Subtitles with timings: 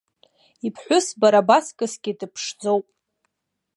[0.67, 2.85] Иԥҳәыс бара баҵкысгьы дыԥшӡоуп.